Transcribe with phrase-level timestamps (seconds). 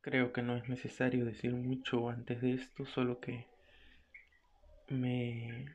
[0.00, 3.46] Creo que no es necesario decir mucho antes de esto, solo que
[4.88, 5.66] me,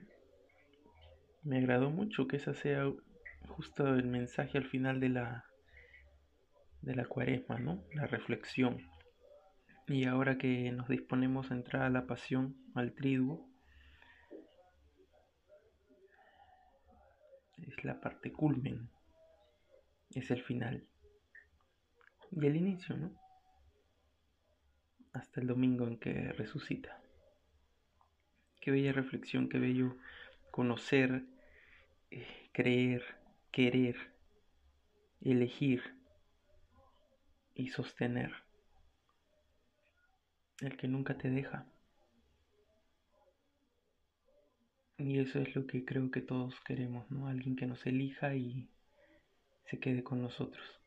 [1.43, 2.85] me agradó mucho que ese sea
[3.47, 5.45] justo el mensaje al final de la,
[6.81, 7.83] de la cuaresma, ¿no?
[7.93, 8.77] La reflexión.
[9.87, 13.45] Y ahora que nos disponemos a entrar a la pasión, al triduo,
[17.57, 18.89] es la parte culmen,
[20.11, 20.87] es el final.
[22.31, 23.22] Y el inicio, ¿no?
[25.13, 26.99] Hasta el domingo en que resucita.
[28.59, 29.95] Qué bella reflexión, qué bello
[30.51, 31.23] conocer,
[32.11, 33.03] eh, creer,
[33.51, 33.95] querer,
[35.21, 35.81] elegir
[37.55, 38.31] y sostener.
[40.61, 41.65] El que nunca te deja.
[44.97, 47.27] Y eso es lo que creo que todos queremos, ¿no?
[47.27, 48.69] Alguien que nos elija y
[49.65, 50.82] se quede con nosotros.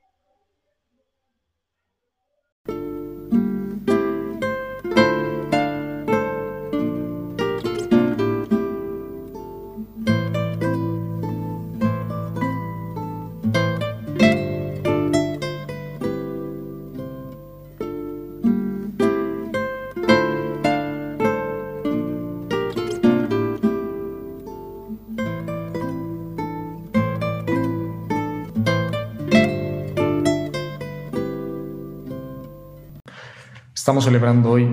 [33.87, 34.65] Estamos celebrando hoy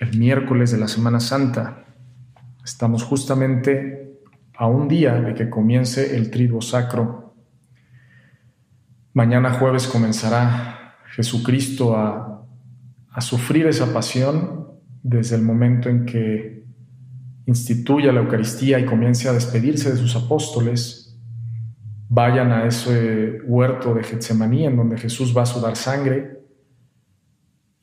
[0.00, 1.84] el miércoles de la Semana Santa.
[2.64, 4.18] Estamos justamente
[4.56, 7.36] a un día de que comience el triduo sacro.
[9.12, 12.44] Mañana jueves comenzará Jesucristo a,
[13.12, 14.66] a sufrir esa pasión
[15.00, 16.64] desde el momento en que
[17.46, 21.16] instituya la Eucaristía y comience a despedirse de sus apóstoles.
[22.08, 26.35] Vayan a ese huerto de Getsemaní en donde Jesús va a sudar sangre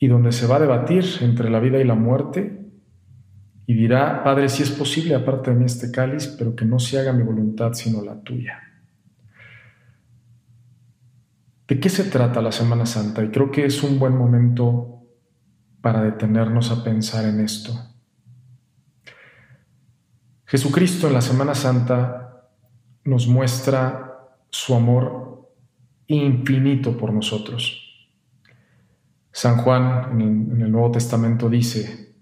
[0.04, 2.60] y donde se va a debatir entre la vida y la muerte
[3.64, 6.98] y dirá, Padre, si es posible, aparte de mí este cáliz, pero que no se
[6.98, 8.60] haga mi voluntad sino la tuya.
[11.66, 13.24] ¿De qué se trata la Semana Santa?
[13.24, 15.06] Y creo que es un buen momento
[15.80, 17.72] para detenernos a pensar en esto.
[20.44, 22.50] Jesucristo en la Semana Santa
[23.04, 25.50] nos muestra su amor
[26.08, 27.83] infinito por nosotros.
[29.34, 32.14] San Juan en el, Nuevo Testamento dice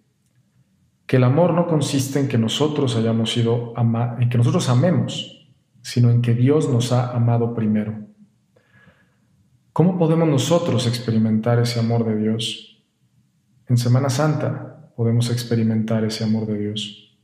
[1.06, 3.74] que el amor no consiste en que nosotros hayamos sido
[4.18, 5.46] en que nosotros amemos,
[5.82, 8.06] sino en que Dios nos ha amado primero.
[9.74, 12.82] ¿Cómo podemos nosotros experimentar ese amor de Dios?
[13.68, 17.14] En Semana Santa podemos experimentar ese amor de Dios.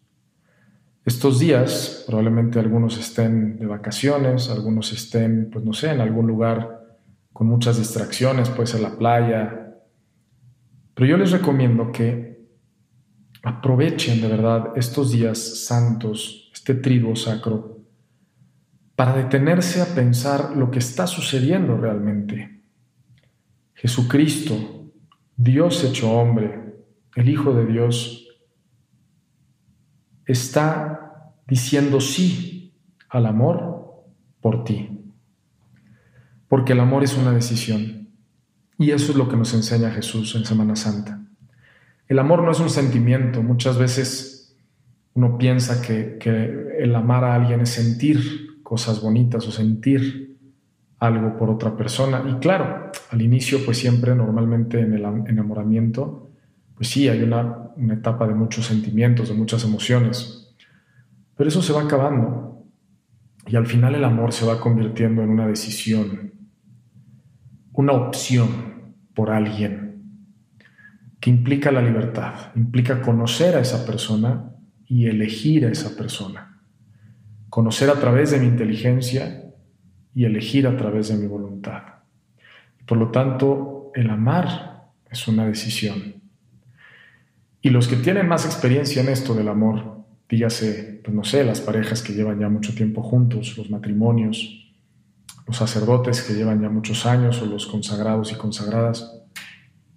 [1.06, 6.99] Estos días probablemente algunos estén de vacaciones, algunos estén, pues no sé, en algún lugar
[7.32, 9.65] con muchas distracciones, puede ser la playa,
[10.98, 12.44] pero yo les recomiendo que
[13.44, 17.78] aprovechen de verdad estos días santos, este triduo sacro,
[18.97, 22.62] para detenerse a pensar lo que está sucediendo realmente.
[23.75, 24.91] Jesucristo,
[25.37, 26.82] Dios hecho hombre,
[27.14, 28.26] el Hijo de Dios,
[30.26, 32.75] está diciendo sí
[33.08, 34.03] al amor
[34.41, 35.00] por ti.
[36.48, 38.07] Porque el amor es una decisión.
[38.78, 41.21] Y eso es lo que nos enseña Jesús en Semana Santa.
[42.06, 43.43] El amor no es un sentimiento.
[43.43, 44.56] Muchas veces
[45.15, 46.19] uno piensa que,
[46.78, 50.38] el amar a alguien es sentir cosas bonitas o sentir
[51.00, 52.22] algo por otra persona.
[52.31, 56.31] Y claro, al inicio, pues siempre, normalmente en el enamoramiento,
[56.77, 60.55] pues sí, hay una, etapa de muchos sentimientos, de muchas emociones.
[61.37, 62.65] Pero eso se va acabando.
[63.49, 66.33] Y al final el amor se va convirtiendo en una decisión,
[67.78, 70.03] una opción por alguien,
[71.21, 74.50] que implica la libertad, implica conocer a esa persona
[74.84, 76.61] y elegir a esa persona.
[77.49, 79.44] Conocer a través de mi inteligencia
[80.12, 81.83] y elegir a través de mi voluntad.
[82.84, 86.14] Por lo tanto, el amar es una decisión.
[87.62, 91.61] Y los que tienen más experiencia en esto del amor, dígase, pues no sé, las
[91.61, 94.68] parejas que llevan ya mucho tiempo juntos, los matrimonios,
[95.49, 99.19] los sacerdotes que llevan ya muchos años o los consagrados y consagradas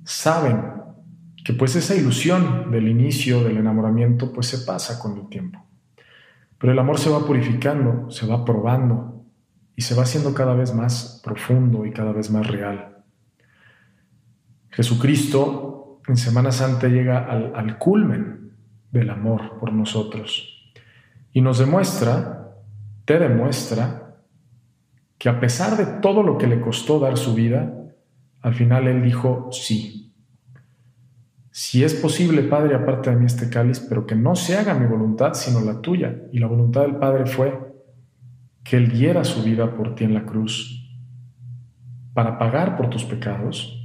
[0.03, 0.63] saben
[1.43, 5.65] que pues esa ilusión del inicio del enamoramiento pues se pasa con el tiempo.
[6.57, 9.25] Pero el amor se va purificando, se va probando
[9.75, 13.03] y se va haciendo cada vez más profundo y cada vez más real.
[14.69, 18.53] Jesucristo en Semana Santa llega al, al culmen
[18.91, 20.73] del amor por nosotros
[21.33, 22.53] y nos demuestra,
[23.05, 24.10] te demuestra,
[25.21, 27.71] que a pesar de todo lo que le costó dar su vida,
[28.41, 30.15] al final él dijo sí.
[31.51, 34.87] si es posible, Padre, aparte de mí este cáliz, pero que no se haga mi
[34.87, 36.23] voluntad, sino la tuya.
[36.31, 37.55] Y la voluntad del Padre fue
[38.63, 40.91] que Él diera su vida por ti en la cruz
[42.15, 43.77] para pagar por tus pecados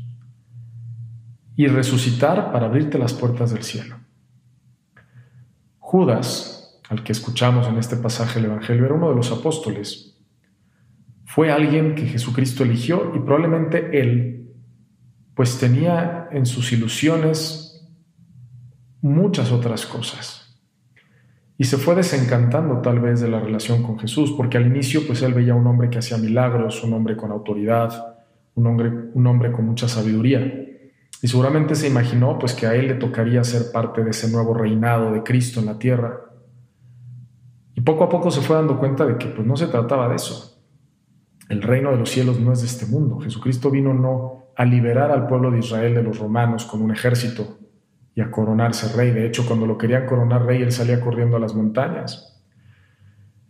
[1.55, 3.97] y resucitar para abrirte las puertas del cielo.
[5.81, 10.16] Judas, al que escuchamos en este pasaje del Evangelio, era uno de los apóstoles.
[11.27, 14.55] Fue alguien que Jesucristo eligió y probablemente él,
[15.35, 17.87] pues tenía en sus ilusiones
[19.03, 20.63] muchas otras cosas.
[21.59, 25.21] Y se fue desencantando tal vez de la relación con Jesús, porque al inicio pues
[25.23, 28.19] él veía un hombre que hacía milagros, un hombre con autoridad,
[28.55, 30.41] un hombre, un hombre con mucha sabiduría.
[31.21, 34.55] Y seguramente se imaginó pues que a él le tocaría ser parte de ese nuevo
[34.55, 36.21] reinado de Cristo en la tierra.
[37.75, 40.17] Y poco a poco se fue dando cuenta de que pues no se trataba de
[40.17, 40.56] eso.
[41.49, 43.21] El reino de los cielos no es de este mundo.
[43.21, 47.59] Jesucristo vino no a liberar al pueblo de Israel de los romanos con un ejército
[48.15, 49.11] y a coronarse rey.
[49.13, 52.43] De hecho, cuando lo querían coronar rey, él salía corriendo a las montañas.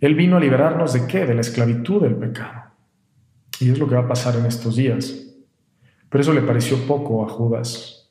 [0.01, 1.25] Él vino a liberarnos de qué?
[1.25, 2.73] De la esclavitud del pecado.
[3.61, 5.27] Y es lo que va a pasar en estos días.
[6.11, 8.11] Pero eso le pareció poco a Judas.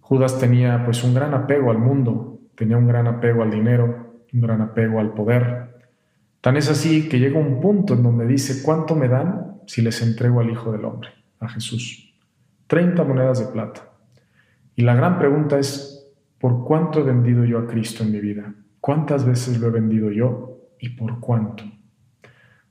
[0.00, 4.40] Judas tenía pues un gran apego al mundo, tenía un gran apego al dinero, un
[4.40, 5.77] gran apego al poder.
[6.40, 10.00] Tan es así que llega un punto en donde dice, ¿cuánto me dan si les
[10.02, 12.14] entrego al Hijo del Hombre, a Jesús?
[12.66, 13.90] 30 monedas de plata.
[14.76, 18.54] Y la gran pregunta es, ¿por cuánto he vendido yo a Cristo en mi vida?
[18.80, 21.64] ¿Cuántas veces lo he vendido yo y por cuánto?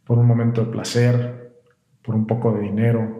[0.06, 1.54] ¿Por un momento de placer?
[2.02, 3.18] ¿Por un poco de dinero?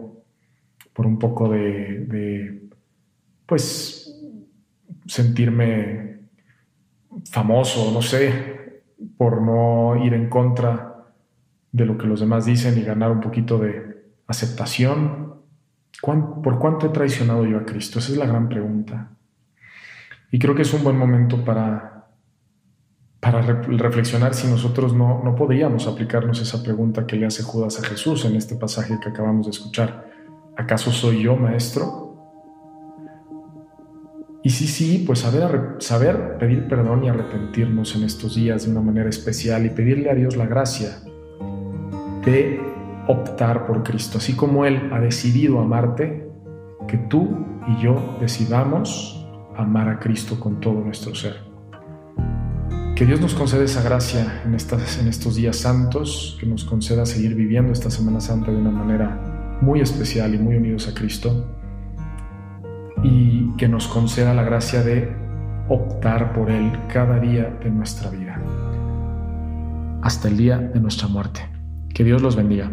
[0.98, 2.60] por un poco de,
[3.46, 4.20] pues,
[5.06, 6.22] sentirme
[7.30, 8.57] famoso, no sé,
[9.16, 11.06] por no ir en contra
[11.72, 15.34] de lo que los demás dicen y ganar un poquito de aceptación.
[16.00, 17.98] ¿Por cuánto he traicionado yo a Cristo?
[17.98, 19.10] Esa es la gran pregunta.
[20.30, 22.08] Y creo que es un buen momento para,
[23.20, 27.86] para reflexionar si nosotros no, no podríamos aplicarnos esa pregunta que le hace Judas a
[27.86, 30.10] Jesús en este pasaje que acabamos de escuchar.
[30.56, 32.07] ¿Acaso soy yo maestro?
[34.48, 38.80] Y sí, sí, pues saber, saber pedir perdón y arrepentirnos en estos días de una
[38.80, 41.02] manera especial y pedirle a Dios la gracia
[42.24, 42.58] de
[43.08, 46.30] optar por Cristo, así como Él ha decidido amarte,
[46.86, 51.42] que tú y yo decidamos amar a Cristo con todo nuestro ser.
[52.96, 57.34] Que Dios nos conceda esa gracia en, en estos días santos, que nos conceda seguir
[57.34, 61.54] viviendo esta Semana Santa de una manera muy especial y muy unidos a Cristo
[63.02, 65.12] y que nos conceda la gracia de
[65.68, 68.40] optar por Él cada día de nuestra vida,
[70.02, 71.40] hasta el día de nuestra muerte.
[71.92, 72.70] Que Dios los bendiga.